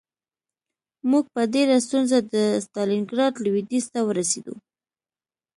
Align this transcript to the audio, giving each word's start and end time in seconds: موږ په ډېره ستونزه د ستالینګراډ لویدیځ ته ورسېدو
موږ 1.09 1.25
په 1.35 1.41
ډېره 1.53 1.75
ستونزه 1.85 2.17
د 2.33 2.35
ستالینګراډ 2.65 3.33
لویدیځ 3.45 3.85
ته 3.93 3.99
ورسېدو 4.03 4.55